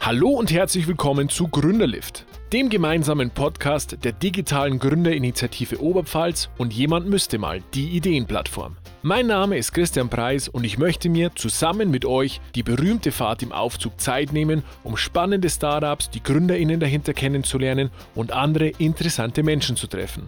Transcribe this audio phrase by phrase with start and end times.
[0.00, 7.08] Hallo und herzlich willkommen zu Gründerlift, dem gemeinsamen Podcast der digitalen Gründerinitiative Oberpfalz und jemand
[7.08, 8.76] müsste mal die Ideenplattform.
[9.02, 13.42] Mein Name ist Christian Preis und ich möchte mir zusammen mit euch die berühmte Fahrt
[13.42, 19.76] im Aufzug Zeit nehmen, um spannende Startups, die Gründerinnen dahinter kennenzulernen und andere interessante Menschen
[19.76, 20.24] zu treffen.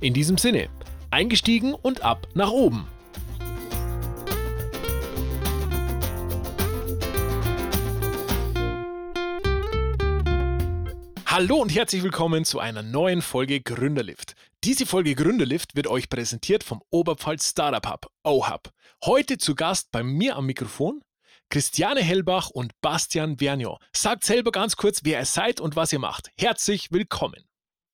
[0.00, 0.68] In diesem Sinne,
[1.10, 2.86] eingestiegen und ab nach oben.
[11.32, 14.34] Hallo und herzlich willkommen zu einer neuen Folge Gründerlift.
[14.64, 18.70] Diese Folge Gründerlift wird euch präsentiert vom Oberpfalz Startup Hub, OHub.
[19.04, 21.02] Heute zu Gast bei mir am Mikrofon
[21.48, 23.76] Christiane Hellbach und Bastian Vernion.
[23.92, 26.32] Sagt selber ganz kurz, wer ihr seid und was ihr macht.
[26.36, 27.44] Herzlich willkommen.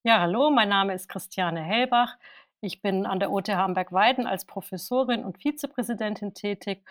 [0.03, 2.17] Ja, hallo, mein Name ist Christiane Hellbach.
[2.63, 6.83] Ich bin an der OTH Hamburg-Weiden als Professorin und Vizepräsidentin tätig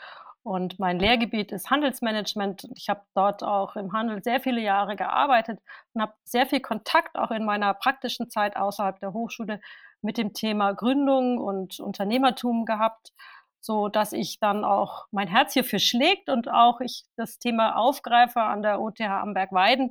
[0.46, 2.68] und mein Lehrgebiet ist Handelsmanagement.
[2.76, 5.60] Ich habe dort auch im Handel sehr viele Jahre gearbeitet
[5.94, 9.60] und habe sehr viel Kontakt auch in meiner praktischen Zeit außerhalb der Hochschule
[10.04, 13.12] mit dem Thema Gründung und Unternehmertum gehabt,
[13.60, 18.40] so dass ich dann auch mein Herz hierfür schlägt und auch ich das Thema aufgreife
[18.40, 19.90] an der OTH Amberg-Weiden.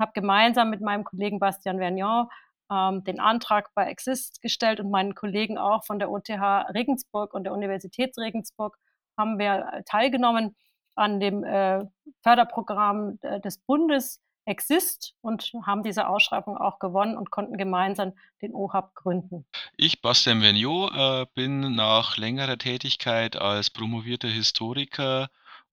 [0.00, 2.26] Habe gemeinsam mit meinem Kollegen Bastian Vernion
[2.72, 7.44] ähm, den Antrag bei Exist gestellt und meinen Kollegen auch von der OTH Regensburg und
[7.44, 8.76] der Universität Regensburg
[9.16, 10.56] haben wir äh, teilgenommen
[10.94, 11.84] an dem äh,
[12.22, 18.54] Förderprogramm äh, des Bundes Exist und haben diese Ausschreibung auch gewonnen und konnten gemeinsam den
[18.54, 19.46] OHAB gründen.
[19.76, 25.28] Ich, Bastian Verniot, äh, bin nach längerer Tätigkeit als promovierter Historiker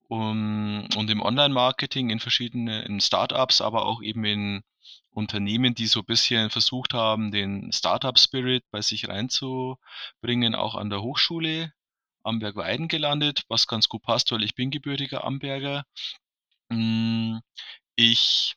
[0.07, 4.63] um, und im Online-Marketing in verschiedenen Startups, aber auch eben in
[5.11, 11.01] Unternehmen, die so ein bisschen versucht haben, den Startup-Spirit bei sich reinzubringen, auch an der
[11.01, 11.73] Hochschule
[12.23, 15.86] Amberg-Weiden gelandet, was ganz gut passt, weil ich bin gebürtiger Amberger.
[16.72, 17.42] Hm,
[17.95, 18.56] ich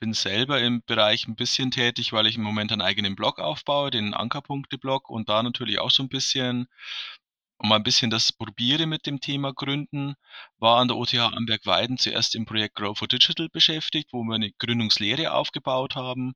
[0.00, 3.90] bin selber im Bereich ein bisschen tätig, weil ich im Moment einen eigenen Blog aufbaue,
[3.90, 6.68] den Ankerpunkte-Blog und da natürlich auch so ein bisschen
[7.62, 10.14] mal ein bisschen das probiere mit dem Thema Gründen.
[10.58, 14.52] War an der OTH Amberg-Weiden zuerst im Projekt Grow for Digital beschäftigt, wo wir eine
[14.52, 16.34] Gründungslehre aufgebaut haben.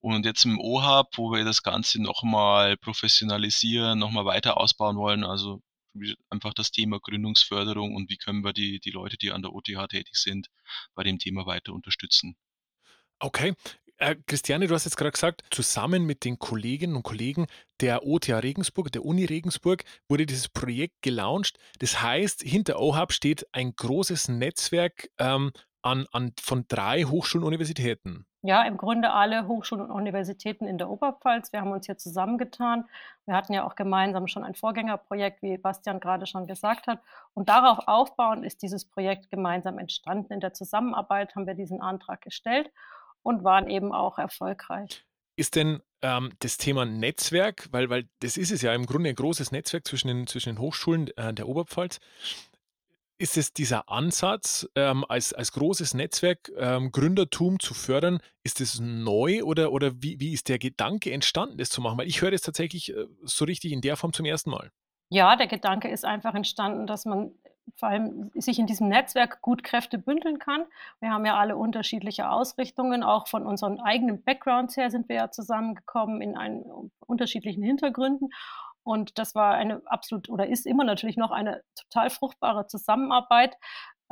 [0.00, 5.24] Und jetzt im OHAB, wo wir das Ganze nochmal professionalisieren, nochmal weiter ausbauen wollen.
[5.24, 5.62] Also
[6.30, 9.88] einfach das Thema Gründungsförderung und wie können wir die, die Leute, die an der OTH
[9.88, 10.48] tätig sind,
[10.94, 12.36] bei dem Thema weiter unterstützen.
[13.18, 13.54] Okay.
[13.98, 17.46] Äh, Christiane, du hast jetzt gerade gesagt, zusammen mit den Kolleginnen und Kollegen
[17.80, 21.58] der OTH Regensburg, der Uni Regensburg, wurde dieses Projekt gelauncht.
[21.78, 25.50] Das heißt, hinter OHAB steht ein großes Netzwerk ähm,
[25.86, 28.26] an, an, von drei Hochschulen und Universitäten.
[28.42, 31.52] Ja, im Grunde alle Hochschulen und Universitäten in der Oberpfalz.
[31.52, 32.84] Wir haben uns hier zusammengetan.
[33.24, 37.00] Wir hatten ja auch gemeinsam schon ein Vorgängerprojekt, wie Bastian gerade schon gesagt hat.
[37.34, 40.32] Und darauf aufbauend ist dieses Projekt gemeinsam entstanden.
[40.32, 42.70] In der Zusammenarbeit haben wir diesen Antrag gestellt
[43.22, 45.04] und waren eben auch erfolgreich.
[45.36, 49.16] Ist denn ähm, das Thema Netzwerk, weil, weil das ist es ja im Grunde ein
[49.16, 52.00] großes Netzwerk zwischen den, zwischen den Hochschulen äh, der Oberpfalz,
[53.18, 58.80] ist es dieser Ansatz, ähm, als, als großes Netzwerk ähm, Gründertum zu fördern, ist es
[58.80, 61.98] neu oder, oder wie, wie ist der Gedanke entstanden, das zu machen?
[61.98, 64.70] Weil ich höre das tatsächlich äh, so richtig in der Form zum ersten Mal.
[65.08, 67.32] Ja, der Gedanke ist einfach entstanden, dass man
[67.74, 70.64] vor allem sich in diesem Netzwerk gut Kräfte bündeln kann.
[71.00, 75.30] Wir haben ja alle unterschiedliche Ausrichtungen, auch von unseren eigenen Backgrounds her sind wir ja
[75.30, 76.64] zusammengekommen in einen,
[77.00, 78.30] unterschiedlichen Hintergründen.
[78.86, 83.56] Und das war eine absolut oder ist immer natürlich noch eine total fruchtbare Zusammenarbeit.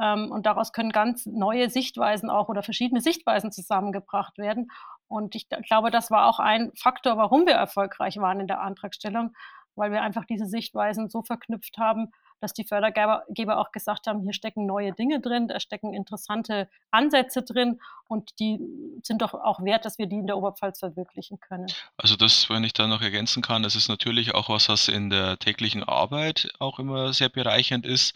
[0.01, 4.73] Ähm, und daraus können ganz neue Sichtweisen auch oder verschiedene Sichtweisen zusammengebracht werden.
[5.07, 9.37] Und ich glaube, das war auch ein Faktor, warum wir erfolgreich waren in der Antragstellung,
[9.77, 14.33] weil wir einfach diese Sichtweisen so verknüpft haben, dass die Fördergeber auch gesagt haben, hier
[14.33, 18.61] stecken neue Dinge drin, da stecken interessante Ansätze drin und die
[19.03, 21.67] sind doch auch wert, dass wir die in der Oberpfalz verwirklichen können.
[21.97, 25.11] Also das, wenn ich da noch ergänzen kann, das ist natürlich auch was, was in
[25.11, 28.15] der täglichen Arbeit auch immer sehr bereichernd ist,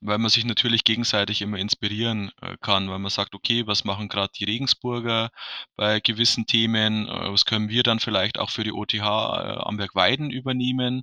[0.00, 4.08] weil man sich natürlich gegenseitig immer inspirieren äh, kann, weil man sagt, okay, was machen
[4.08, 5.30] gerade die Regensburger
[5.76, 10.30] bei gewissen Themen, äh, was können wir dann vielleicht auch für die OTH äh, Amberg-Weiden
[10.30, 11.02] übernehmen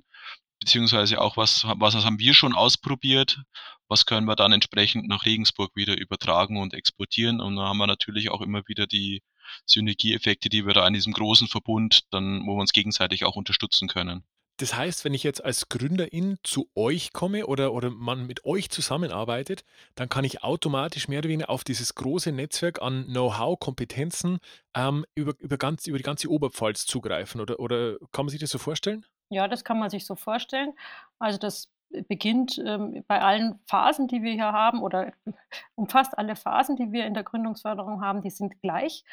[0.68, 3.40] beziehungsweise auch was, was haben wir schon ausprobiert,
[3.88, 7.40] was können wir dann entsprechend nach Regensburg wieder übertragen und exportieren.
[7.40, 9.22] Und da haben wir natürlich auch immer wieder die
[9.64, 13.88] Synergieeffekte, die wir da in diesem großen Verbund dann, wo wir uns gegenseitig auch unterstützen
[13.88, 14.24] können.
[14.58, 18.68] Das heißt, wenn ich jetzt als Gründerin zu euch komme oder, oder man mit euch
[18.68, 19.64] zusammenarbeitet,
[19.94, 24.38] dann kann ich automatisch mehr oder weniger auf dieses große Netzwerk an Know-how, Kompetenzen
[24.74, 27.40] ähm, über, über, ganz, über die ganze Oberpfalz zugreifen.
[27.40, 29.06] Oder, oder kann man sich das so vorstellen?
[29.30, 30.72] Ja, das kann man sich so vorstellen.
[31.18, 31.70] Also das
[32.08, 35.12] beginnt ähm, bei allen Phasen, die wir hier haben oder
[35.74, 39.04] umfasst alle Phasen, die wir in der Gründungsförderung haben, die sind gleich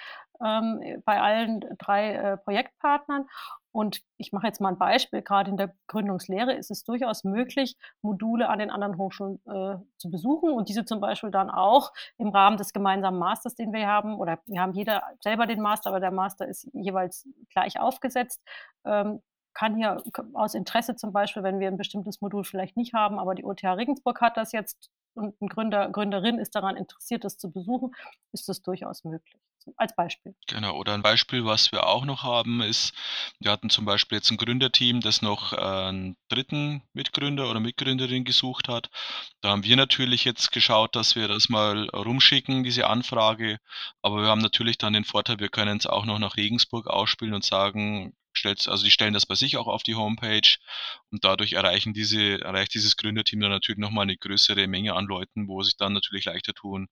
[0.44, 3.28] ähm, bei allen drei äh, Projektpartnern.
[3.72, 5.22] Und ich mache jetzt mal ein Beispiel.
[5.22, 10.10] Gerade in der Gründungslehre ist es durchaus möglich, Module an den anderen Hochschulen äh, zu
[10.10, 14.16] besuchen und diese zum Beispiel dann auch im Rahmen des gemeinsamen Masters, den wir haben,
[14.16, 18.42] oder wir haben jeder selber den Master, aber der Master ist jeweils gleich aufgesetzt,
[18.86, 19.22] ähm,
[19.56, 20.04] kann hier
[20.34, 23.63] aus Interesse zum Beispiel, wenn wir ein bestimmtes Modul vielleicht nicht haben, aber die OTH
[23.63, 27.96] Regensburg hat das jetzt und ein Gründer, Gründerin ist daran interessiert, das zu besuchen,
[28.34, 29.42] ist das durchaus möglich.
[29.78, 30.36] Als Beispiel.
[30.46, 32.94] Genau, oder ein Beispiel, was wir auch noch haben, ist,
[33.40, 38.25] wir hatten zum Beispiel jetzt ein Gründerteam, das noch äh, einen dritten Mitgründer oder Mitgründerin
[38.25, 38.92] gesucht hat.
[39.42, 43.58] Da haben wir natürlich jetzt geschaut, dass wir das mal rumschicken, diese Anfrage.
[44.04, 47.34] Aber wir haben natürlich dann den Vorteil, wir können es auch noch nach Regensburg ausspielen
[47.34, 50.58] und sagen, stellt, also die stellen das bei sich auch auf die Homepage
[51.12, 55.48] und dadurch erreichen diese, erreicht dieses Gründerteam dann natürlich nochmal eine größere Menge an Leuten,
[55.48, 56.88] wo sich dann natürlich leichter tun,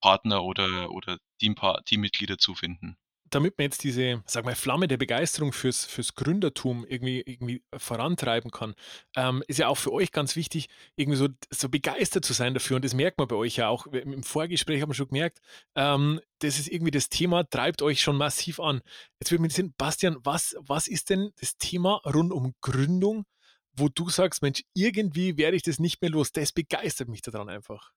[0.00, 2.96] Partner oder, oder Teampa Teammitglieder zu finden
[3.30, 8.50] damit man jetzt diese, sag mal, Flamme der Begeisterung fürs, fürs Gründertum irgendwie, irgendwie vorantreiben
[8.50, 8.74] kann,
[9.16, 12.76] ähm, ist ja auch für euch ganz wichtig, irgendwie so, so begeistert zu sein dafür.
[12.76, 13.86] Und das merkt man bei euch ja auch.
[13.86, 15.40] Im Vorgespräch haben wir schon gemerkt,
[15.74, 18.80] ähm, das ist irgendwie das Thema, treibt euch schon massiv an.
[19.20, 23.24] Jetzt würde mich interessieren, Bastian, was, was ist denn das Thema rund um Gründung,
[23.72, 26.32] wo du sagst, Mensch, irgendwie werde ich das nicht mehr los.
[26.32, 27.92] Das begeistert mich daran einfach.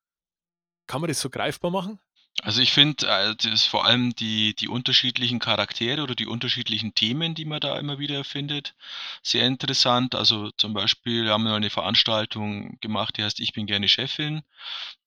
[0.87, 1.99] Kann man das so greifbar machen?
[2.41, 7.35] Also ich finde, äh, das vor allem die die unterschiedlichen Charaktere oder die unterschiedlichen Themen,
[7.35, 8.75] die man da immer wieder findet,
[9.23, 10.15] sehr interessant.
[10.15, 14.41] Also, zum Beispiel haben wir eine Veranstaltung gemacht, die heißt „Ich bin gerne Chefin“.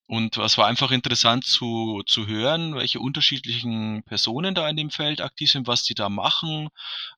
[0.07, 5.21] Und es war einfach interessant zu zu hören, welche unterschiedlichen Personen da in dem Feld
[5.23, 6.69] aktiv sind, was die da machen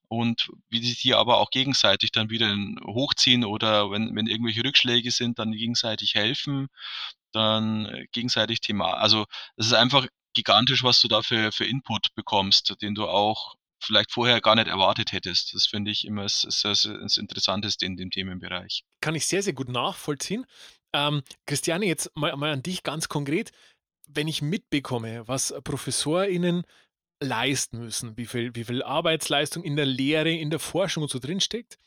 [0.09, 2.55] und wie sich die aber auch gegenseitig dann wieder
[2.87, 6.69] hochziehen oder wenn wenn irgendwelche Rückschläge sind, dann gegenseitig helfen
[7.35, 9.27] dann äh, gegenseitig Thema also,
[9.57, 14.13] es ist einfach gigantisch, was du da für für Input bekommst, den du auch vielleicht
[14.13, 15.55] vorher gar nicht erwartet hättest.
[15.55, 18.85] Das finde ich immer das das das Interessanteste in dem Themenbereich.
[19.01, 20.47] Kann ich sehr, sehr gut nachvollziehen.
[20.93, 23.53] Ähm, Christiane, jetzt mal mal an dich ganz konkret.
[24.07, 26.65] Wenn ich mitbekomme, was ProfessorInnen
[27.21, 31.19] leisten müssen, wie viel wie viel Arbeitsleistung in der Lehre, in der Forschung und so
[31.19, 31.79] drinsteckt,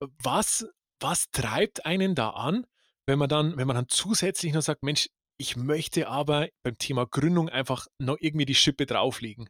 [0.00, 0.66] was
[1.00, 2.66] was treibt einen da an,
[3.06, 5.08] wenn man dann wenn man dann zusätzlich noch sagt: „Mensch,
[5.38, 9.48] ich möchte aber beim Thema Gründung einfach noch irgendwie die Schippe drauflegen.“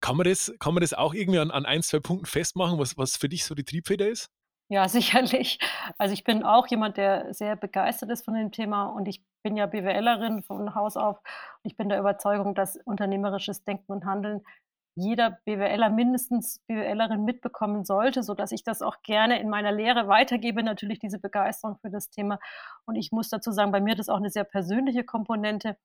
[0.00, 2.96] Kann man das kann man das auch irgendwie an an 1, 2 Punkten festmachen, was
[2.96, 4.28] was für dich so die Triebfeder ist?
[4.70, 5.58] Ja, sicherlich.
[5.98, 9.56] Also, ich bin auch jemand, der sehr begeistert ist von dem Thema und ich bin
[9.56, 11.20] ja BWLerin von Haus auf.
[11.62, 14.42] Ich bin der Überzeugung, dass unternehmerisches Denken und Handeln
[14.96, 20.62] jeder BWLer, mindestens BWLerin mitbekommen sollte, sodass ich das auch gerne in meiner Lehre weitergebe,
[20.62, 22.38] natürlich diese Begeisterung für das Thema.
[22.86, 25.76] Und ich muss dazu sagen, bei mir das auch eine sehr persönliche Komponente.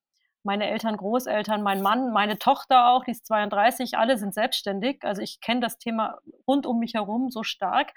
[0.44, 5.04] Meine Eltern, Großeltern, mein Mann, meine Tochter auch, die ist 32, alle sind selbstständig.
[5.04, 6.18] Also ich kenne das Thema
[6.48, 7.92] rund um mich herum so stark.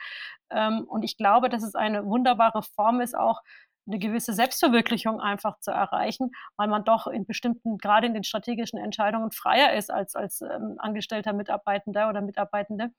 [0.51, 3.41] Ähm, und ich glaube, dass es eine wunderbare Form ist, auch
[3.87, 8.79] eine gewisse Selbstverwirklichung einfach zu erreichen, weil man doch in bestimmten, gerade in den strategischen
[8.79, 12.91] Entscheidungen freier ist als, als ähm, angestellter Mitarbeitender oder Mitarbeitende.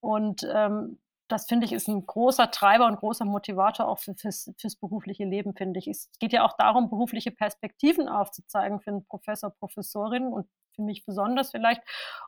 [0.00, 0.98] Und ähm,
[1.28, 5.24] das finde ich ist ein großer Treiber und großer Motivator auch für, fürs, fürs berufliche
[5.24, 5.86] Leben, finde ich.
[5.86, 10.48] Es geht ja auch darum, berufliche Perspektiven aufzuzeigen für einen Professor, Professorin und
[10.78, 11.82] für mich besonders vielleicht.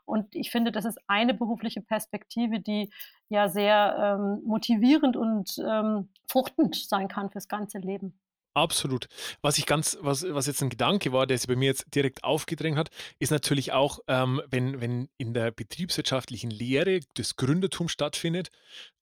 [0.05, 2.91] Und ich finde, das ist eine berufliche Perspektive, die
[3.29, 8.19] ja sehr ähm, motivierend und ähm, fruchtend sein kann fürs ganze Leben.
[8.55, 9.07] Absolut.
[9.43, 12.25] Was ich ganz, was, was jetzt ein Gedanke war, der sich bei mir jetzt direkt
[12.25, 12.91] aufgedrängt hat,
[13.21, 18.51] ist natürlich auch, ähm, wenn, wenn in der betriebswirtschaftlichen Lehre das Gründertum stattfindet,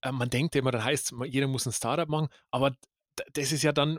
[0.02, 2.72] äh, man denkt immer, da heißt jeder muss ein Startup machen, aber
[3.32, 3.98] das ist ja dann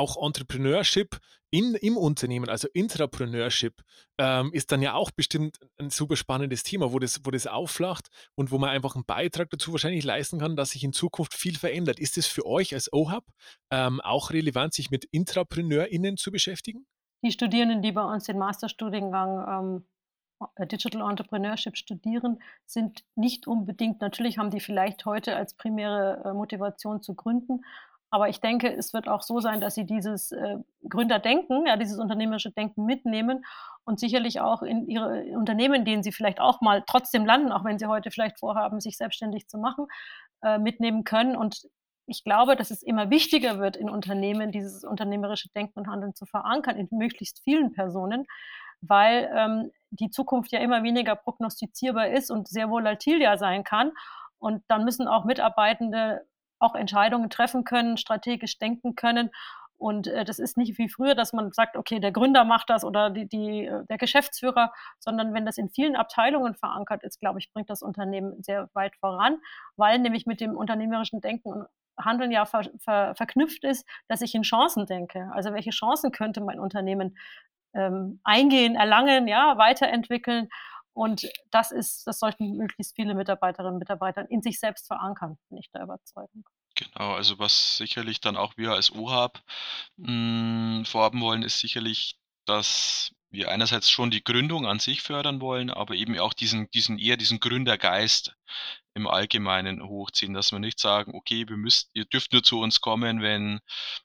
[0.00, 1.18] auch Entrepreneurship
[1.50, 3.82] in, im Unternehmen, also Intrapreneurship,
[4.18, 8.08] ähm, ist dann ja auch bestimmt ein super spannendes Thema, wo das, wo das aufflacht
[8.34, 11.58] und wo man einfach einen Beitrag dazu wahrscheinlich leisten kann, dass sich in Zukunft viel
[11.58, 11.98] verändert.
[11.98, 13.24] Ist es für euch als OHAB
[13.70, 16.86] ähm, auch relevant, sich mit IntrapreneurInnen zu beschäftigen?
[17.22, 19.86] Die Studierenden, die bei uns den Masterstudiengang ähm,
[20.70, 27.02] Digital Entrepreneurship studieren, sind nicht unbedingt, natürlich haben die vielleicht heute als primäre äh, Motivation
[27.02, 27.62] zu gründen,
[28.10, 30.56] aber ich denke, es wird auch so sein, dass sie dieses äh,
[30.88, 33.44] Gründerdenken, ja, dieses unternehmerische Denken mitnehmen
[33.84, 37.64] und sicherlich auch in ihre Unternehmen, in denen sie vielleicht auch mal trotzdem landen, auch
[37.64, 39.86] wenn sie heute vielleicht vorhaben, sich selbstständig zu machen,
[40.42, 41.36] äh, mitnehmen können.
[41.36, 41.68] Und
[42.06, 46.26] ich glaube, dass es immer wichtiger wird in Unternehmen, dieses unternehmerische Denken und Handeln zu
[46.26, 48.26] verankern in möglichst vielen Personen,
[48.80, 53.92] weil ähm, die Zukunft ja immer weniger prognostizierbar ist und sehr volatil ja sein kann.
[54.38, 56.26] Und dann müssen auch Mitarbeitende
[56.60, 59.30] auch Entscheidungen treffen können, strategisch denken können.
[59.80, 62.84] Und äh, das ist nicht wie früher, dass man sagt, okay, der Gründer macht das
[62.84, 67.38] oder die, die, äh, der Geschäftsführer, sondern wenn das in vielen Abteilungen verankert ist, glaube
[67.38, 69.38] ich, bringt das Unternehmen sehr weit voran,
[69.76, 71.66] weil nämlich mit dem unternehmerischen Denken und
[71.98, 75.30] Handeln ja ver, ver, verknüpft ist, dass ich in Chancen denke.
[75.32, 77.16] Also welche Chancen könnte mein Unternehmen
[77.74, 80.48] ähm, eingehen, erlangen, ja, weiterentwickeln.
[80.92, 85.58] Und das ist, das sollten möglichst viele Mitarbeiterinnen und Mitarbeiter in sich selbst verankern, bin
[85.58, 86.44] ich der Überzeugung.
[86.74, 89.42] Genau, also was sicherlich dann auch wir als OHAB
[89.98, 95.70] hm, vorhaben wollen, ist sicherlich, dass wir einerseits schon die Gründung an sich fördern wollen,
[95.70, 98.34] aber eben auch diesen diesen eher diesen Gründergeist
[98.94, 102.80] im Allgemeinen hochziehen, dass wir nicht sagen: „Okay, wir müsst ihr dürft nur zu uns
[102.80, 103.60] kommen, wenn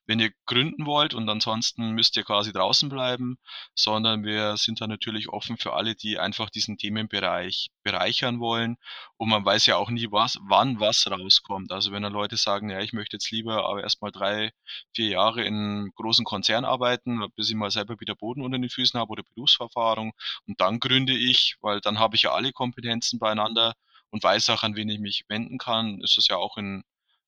[0.05, 3.37] wenn ihr gründen wollt und ansonsten müsst ihr quasi draußen bleiben“,
[3.75, 8.77] sondern wir sind da natürlich offen für alle, die einfach diesen Themenbereich bereichern wollen.
[9.17, 11.71] Und man weiß ja auch nie, was wann was rauskommt.
[11.71, 14.51] Also, wenn dann Leute sagen: „Ja, ich möchte jetzt lieber aber erst mal 3,
[14.93, 18.69] 4 Jahre in 'nem großen Konzern arbeiten, bis ich mal selber wieder Boden unter den
[18.69, 20.13] Füßen habe oder Berufserfahrung
[20.47, 23.73] und dann gründe ich, weil dann habe ich ja alle Kompetenzen beieinander
[24.11, 26.83] und weiß auch, an wen ich mich wenden kann, ist es ja auch in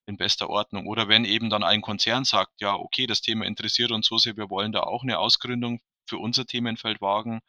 [0.08, 0.88] in bester Ordnung.
[0.88, 4.38] Oder wenn eben dann ein Konzern sagt: „Ja, okay, das Thema interessiert uns so sehr,
[4.38, 7.42] wir wollen da auch eine Ausgründung für unser Themenfeld wagen.“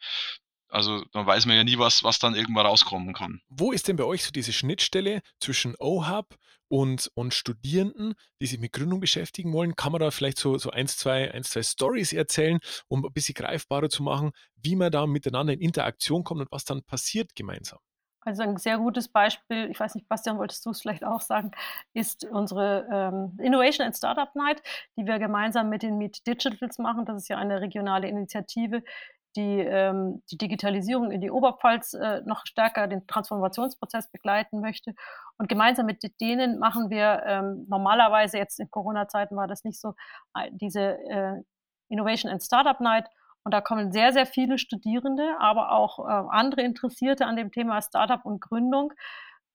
[0.70, 3.40] Also, dann weiß man ja nie, was was dann irgendwann rauskommen kann.
[3.50, 6.36] Wo ist denn bei euch so diese Schnittstelle zwischen OHAB
[6.68, 9.74] und und Studierenden, die sich mit Gründung beschäftigen wollen?
[9.74, 12.58] Kann man da vielleicht so so 1, 2 1, 2 Storys erzählen,
[12.88, 16.64] um 'n bisschen greifbarer zu machen, wie man da miteinander in Interaktion kommt und was
[16.66, 17.78] dann passiert gemeinsam?
[18.20, 21.52] Also ein sehr gutes Beispiel, ich weiß nicht, Bastian, wolltest du es vielleicht auch sagen,
[21.94, 24.62] ist unsere ähm, Innovation and Startup Night,
[24.96, 27.04] die wir gemeinsam mit den Meet Digitals machen.
[27.04, 28.82] Das ist ja eine regionale Initiative,
[29.36, 34.94] die ähm, die Digitalisierung in die Oberpfalz äh, noch stärker den Transformationsprozess begleiten möchte.
[35.38, 39.94] Und gemeinsam mit denen machen wir ähm, normalerweise, jetzt in Corona-Zeiten war das nicht so,
[40.34, 41.42] äh, diese äh,
[41.88, 43.06] Innovation and Startup Night,
[43.48, 47.80] und da kommen sehr, sehr viele Studierende, aber auch äh, andere Interessierte an dem Thema
[47.80, 48.92] Startup und Gründung.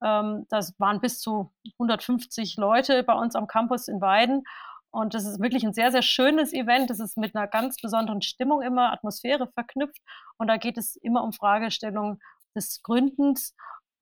[0.04, 4.46] Ähm, das waren bis zu 150 Leute bei uns am Campus in Weiden.
[4.90, 6.90] Und das ist wirklich ein sehr, sehr schönes Event.
[6.90, 10.02] Das ist mit einer ganz besonderen Stimmung immer, Atmosphäre verknüpft.
[10.40, 12.20] Und da geht es immer um Fragestellungen
[12.56, 13.54] des Gründens.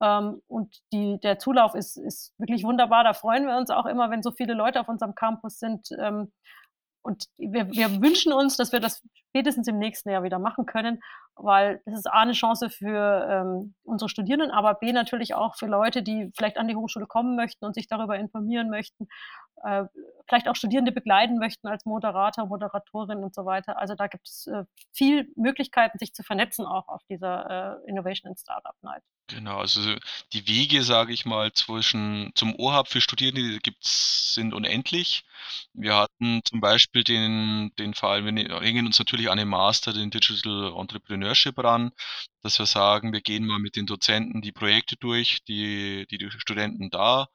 [0.02, 3.04] Ähm, und die, der Zulauf ist, ist wirklich wunderbar.
[3.04, 5.86] Da freuen wir uns auch immer, wenn so viele Leute auf unserem Campus sind.
[6.00, 6.32] Ähm,
[7.02, 11.02] und wir, wir wünschen uns, dass wir das spätestens im nächsten Jahr wieder machen können,
[11.42, 15.66] weil das ist A eine Chance für ähm, unsere Studierenden, aber B natürlich auch für
[15.66, 19.08] Leute, die vielleicht an die Hochschule kommen möchten und sich darüber informieren möchten,
[19.64, 19.84] äh,
[20.28, 23.78] vielleicht auch Studierende begleiten möchten als Moderator, Moderatorin und so weiter.
[23.78, 28.30] Also da gibt es äh, viel Möglichkeiten, sich zu vernetzen auch auf dieser äh, Innovation
[28.30, 29.02] and Startup Night.
[29.28, 29.80] Genau, also
[30.32, 35.24] die Wege, sage ich mal, zwischen zum OHAB für Studierende gibt's sind unendlich.
[35.74, 39.92] Wir hatten zum Beispiel den den Fall, wir ne hängen uns natürlich an den Master,
[39.92, 40.72] den Digital
[41.32, 41.92] Entrepreneurship ran,
[42.42, 46.30] dass wir sagen, wir gehen mal mit den Dozenten die Projekte durch, die die die
[46.30, 47.28] Studenten da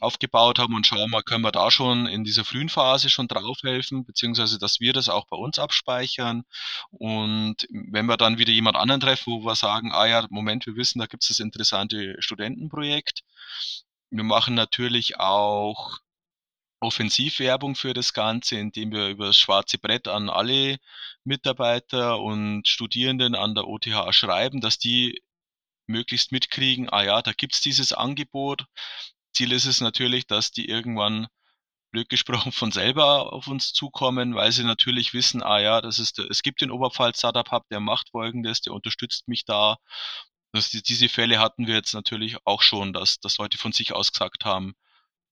[0.00, 3.58] aufgebaut haben und schauen mal, können wir da schon in dieser frühen Phase schon drauf
[3.62, 6.44] helfen, beziehungsweise dass wir das auch bei uns abspeichern.
[6.90, 10.76] Und wenn wir dann wieder jemand anderen treffen, wo wir sagen: „Ah ja, Moment, wir
[10.76, 13.22] wissen, da gibt's das interessante Studentenprojekt.“
[14.10, 15.98] Wir machen natürlich auch
[16.84, 20.78] Offensivwerbung für das Ganze, indem wir über das schwarze Brett an alle
[21.24, 25.22] Mitarbeiter und Studierenden an der OTH schreiben, dass die
[25.86, 28.66] möglichst mitkriegen: „Ah ja, da gibt's dieses Angebot.“
[29.32, 31.28] Ziel ist es natürlich, dass die irgendwann,
[31.92, 36.18] blöd gesprochen, von selber auf uns zukommen, weil sie natürlich wissen: „Ah ja, das ist
[36.18, 39.78] es gibt den Oberpfalz Startup Hub, der macht Folgendes, der unterstützt mich da.“
[40.52, 44.12] Das diese Fälle hatten wir jetzt natürlich auch schon, dass dass Leute von sich aus
[44.12, 44.74] gesagt haben: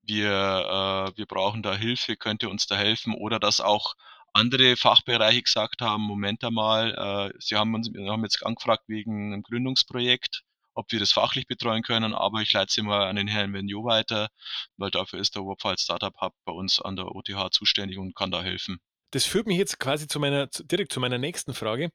[0.02, 3.14] wir, äh, wir brauchen da Hilfe, könnt ihr uns da helfen?
[3.14, 3.94] Oder dass auch
[4.32, 9.42] andere Fachbereiche gesagt haben, Moment einmal, äh, sie haben uns haben jetzt angefragt wegen einem
[9.42, 10.42] Gründungsprojekt,
[10.75, 13.85] ob wir das fachlich betreuen können, aber ich leite sie mal an den Herrn Vignot
[13.85, 14.28] weiter,
[14.76, 18.30] weil dafür ist der Oberpfalz Startup Hub bei uns an der OTH zuständig und kann
[18.30, 18.78] da helfen.
[19.11, 21.90] Das führt mich jetzt quasi zu meiner, direkt zu meiner nächsten Frage.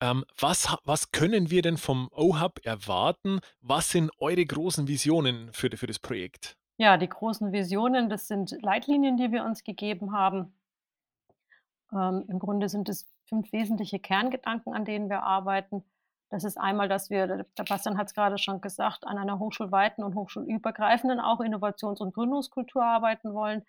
[0.00, 3.40] Ähm, was, was können wir denn vom OHub erwarten?
[3.60, 6.56] Was sind eure großen Visionen für, für das Projekt?
[6.80, 10.50] Ja, die großen Visionen, das sind Leitlinien, die wir uns gegeben haben.
[11.92, 15.84] Ähm, Im Grunde sind es fünf wesentliche Kerngedanken, an denen wir arbeiten.
[16.30, 20.02] Das ist einmal, dass wir, der Bastian hat es gerade schon gesagt, an einer hochschulweiten
[20.02, 23.62] und hochschulübergreifenden auch Innovations- und Gründungskultur arbeiten wollen.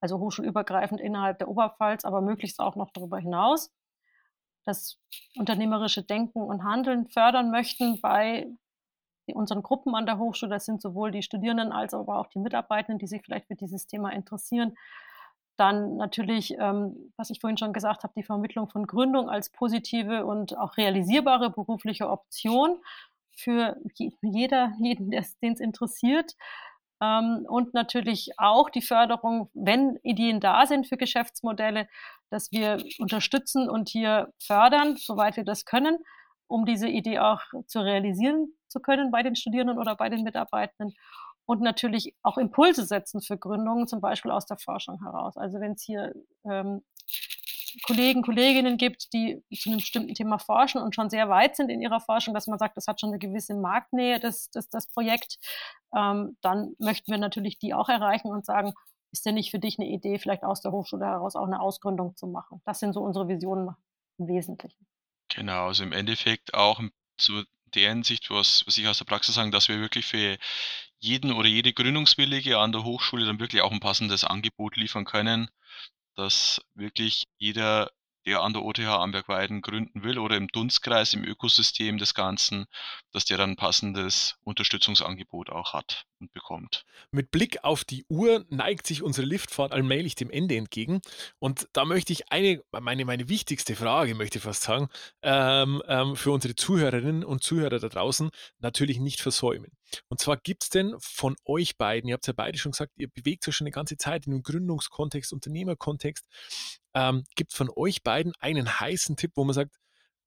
[0.00, 3.70] Also hochschulübergreifend innerhalb der Oberpfalz, aber möglichst auch noch darüber hinaus.
[4.64, 4.98] Das
[5.36, 8.46] unternehmerische Denken und Handeln fördern möchten bei
[9.34, 10.50] unseren Gruppen an der Hochschule.
[10.50, 13.86] Das sind sowohl die Studierenden als aber auch die Mitarbeitenden, die sich vielleicht für dieses
[13.86, 14.76] Thema interessieren.
[15.56, 20.26] Dann natürlich, ähm, was ich vorhin schon gesagt habe, die Vermittlung von Gründung als positive
[20.26, 22.78] und auch realisierbare berufliche Option
[23.34, 23.76] für
[24.22, 26.34] jeder, jeden, den es interessiert.
[27.02, 31.88] Ähm, und natürlich auch die Förderung, wenn Ideen da sind für Geschäftsmodelle,
[32.30, 35.98] dass wir unterstützen und hier fördern, soweit wir das können,
[36.48, 40.94] um diese Idee auch zu realisieren zu können bei den Studierenden oder bei den Mitarbeitenden.
[41.46, 45.36] Und natürlich auch Impulse setzen für Gründungen, zum Beispiel aus der Forschung heraus.
[45.36, 46.12] Also wenn es hier
[46.44, 46.82] ähm,
[47.82, 51.80] Kollegen, Kolleginnen gibt, die zu einem bestimmten Thema forschen und schon sehr weit sind in
[51.80, 55.38] ihrer Forschung, dass man sagt, das hat schon eine gewisse Marktnähe, das, das, das Projekt,
[55.94, 58.72] ähm, dann möchten wir natürlich die auch erreichen und sagen,
[59.12, 62.16] ist denn nicht für dich eine Idee, vielleicht aus der Hochschule heraus auch eine Ausgründung
[62.16, 62.60] zu machen?
[62.64, 63.74] Das sind so unsere Visionen
[64.18, 64.86] im Wesentlichen.
[65.28, 66.80] Genau, also im Endeffekt auch
[67.18, 67.44] zu
[67.74, 70.38] der Hinsicht, was, was ich aus der Praxis sagen, dass wir wirklich für
[70.98, 75.48] jeden oder jede Gründungswillige an der Hochschule dann wirklich auch ein passendes Angebot liefern können,
[76.14, 77.90] dass wirklich jeder,
[78.26, 82.66] der an der OTH Ambergweiden gründen will oder im Dunstkreis, im Ökosystem des Ganzen,
[83.12, 86.84] dass der dann ein passendes Unterstützungsangebot auch hat bekommt.
[87.10, 91.00] Mit Blick auf die Uhr neigt sich unsere Liftfahrt allmählich dem Ende entgegen.
[91.38, 94.88] Und da möchte ich eine, meine, meine wichtigste Frage, möchte ich fast sagen,
[95.22, 99.72] ähm, ähm, für unsere Zuhörerinnen und Zuhörer da draußen natürlich nicht versäumen.
[100.08, 103.08] Und zwar gibt es denn von euch beiden, ihr habt ja beide schon gesagt, ihr
[103.08, 106.26] bewegt euch schon eine ganze Zeit in einem Gründungskontext, Unternehmerkontext,
[106.94, 109.76] ähm, gibt von euch beiden einen heißen Tipp, wo man sagt,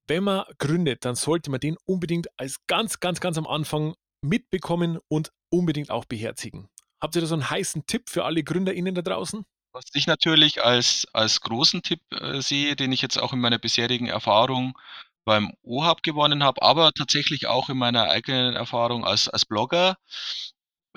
[0.07, 4.99] wenn man gründet, dann sollte man den unbedingt als ganz, ganz, ganz am Anfang mitbekommen
[5.07, 6.69] und unbedingt auch beherzigen.
[7.01, 9.45] Habt ihr da so einen heißen Tipp für alle GründerInnen da draußen?
[9.71, 13.59] Was ich natürlich als, als großen Tipp äh, sehe, den ich jetzt auch in meiner
[13.59, 14.77] bisherigen Erfahrung
[15.25, 19.95] beim OHAB gewonnen habe, aber tatsächlich auch in meiner eigenen Erfahrung als, als Blogger,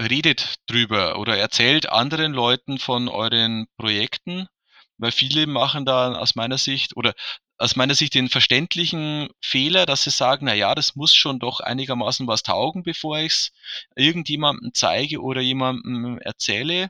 [0.01, 4.49] redet drüber oder erzählt anderen Leuten von euren Projekten,
[4.99, 7.15] weil viele machen da aus meiner Sicht oder
[7.59, 11.61] aus meiner Sicht den verständlichen Fehler, dass sie sagen, na ja, das muss schon doch
[11.61, 13.53] einigermaßen was taugen, bevor ich es
[13.95, 16.89] irgendjemandem zeige oder jemandem erzähle.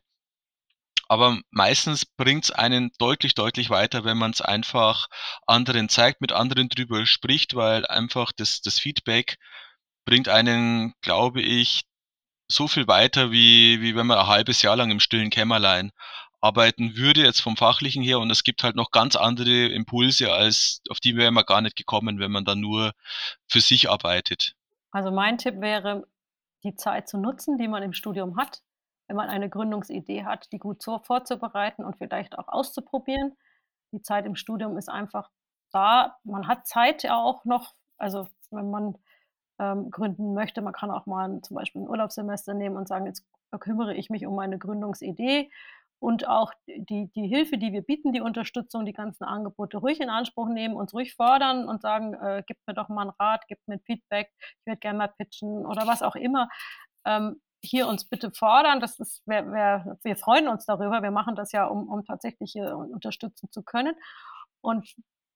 [1.09, 5.09] Aber meistens bringt es einen deutlich, deutlich weiter, wenn man es einfach
[5.46, 9.37] anderen zeigt, mit anderen drüber spricht, weil einfach das, das Feedback
[10.07, 11.83] bringt einen, glaube ich,
[12.50, 15.92] so viel weiter, wie, wie wenn man ein halbes Jahr lang im stillen Kämmerlein
[16.42, 18.18] arbeiten würde, jetzt vom Fachlichen her.
[18.18, 21.76] Und es gibt halt noch ganz andere Impulse, als auf die wäre man gar nicht
[21.76, 22.92] gekommen, wenn man dann nur
[23.46, 24.55] für sich arbeitet.
[24.90, 26.07] Also mein Tipp wäre,
[26.64, 28.62] die Zeit zu nutzen, die man im Studium hat,
[29.07, 33.37] wenn man eine Gründungsidee hat, die gut so vorzubereiten und vielleicht auch auszuprobieren.
[33.92, 35.31] Die Zeit im Studium ist einfach
[35.70, 36.18] da.
[36.24, 38.98] Man hat Zeit ja auch noch, also wenn man
[39.61, 43.24] ähm, gründen möchte, man kann auch mal zum Beispiel ein Urlaubssemester nehmen und sagen, jetzt
[43.61, 45.50] kümmere ich mich um meine Gründungsidee
[46.02, 50.08] und auch die, die Hilfe, die wir bieten, die Unterstützung, die ganzen Angebote ruhig in
[50.08, 53.60] Anspruch nehmen, uns ruhig fordern und sagen, äh, gib mir doch mal einen Rat, gib
[53.66, 56.48] mir Feedback, ich würde gerne mal pitchen oder was auch immer.
[57.06, 61.36] Ähm, hier uns bitte fordern, das ist, wir, wir, wir freuen uns darüber, wir machen
[61.36, 63.94] das ja, um, um tatsächlich hier unterstützen zu können.
[64.60, 64.92] Und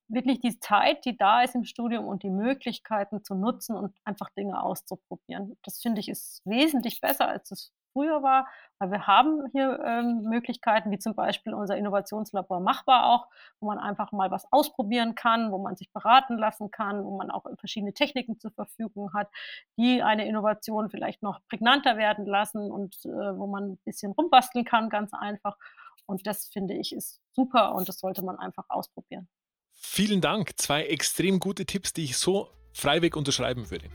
[0.09, 4.31] wirklich die Zeit, die da ist im Studium und die Möglichkeiten zu nutzen und einfach
[4.31, 5.57] Dinge auszuprobieren.
[5.62, 8.47] Das finde ich ist wesentlich besser, als es früher war,
[8.79, 13.27] weil wir haben hier ähm, Möglichkeiten, wie zum Beispiel unser Innovationslabor machbar auch,
[13.59, 17.31] wo man einfach mal was ausprobieren kann, wo man sich beraten lassen kann, wo man
[17.31, 19.31] auch verschiedene Techniken zur Verfügung hat,
[19.79, 24.67] die eine Innovation vielleicht noch prägnanter werden lassen und äh, wo man ein bisschen rumbasteln
[24.67, 25.57] kann, ganz einfach.
[26.05, 29.27] Und das finde ich ist super und das sollte man einfach ausprobieren.
[29.73, 30.59] Vielen Dank.
[30.59, 33.89] Zwei extrem gute Tipps, die ich so freiweg unterschreiben würde.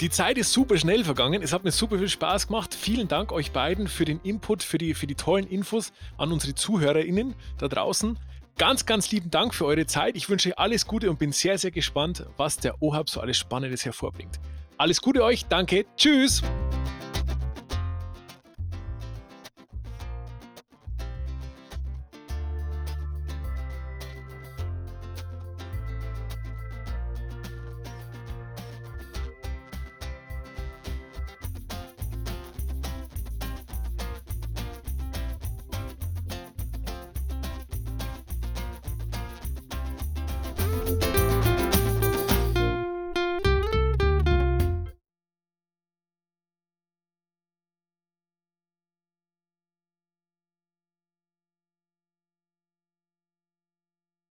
[0.00, 1.42] Die Zeit ist super schnell vergangen.
[1.42, 2.72] Es hat mir super viel Spaß gemacht.
[2.72, 6.54] Vielen Dank euch beiden für den Input, für die, für die tollen Infos an unsere
[6.54, 8.16] ZuhörerInnen da draußen.
[8.58, 10.16] Ganz, ganz lieben Dank für eure Zeit.
[10.16, 13.84] Ich wünsche alles Gute und bin sehr, sehr gespannt, was der OHAB so alles Spannendes
[13.84, 14.38] hervorbringt.
[14.76, 15.46] Alles Gute euch.
[15.46, 15.84] Danke.
[15.96, 16.42] Tschüss.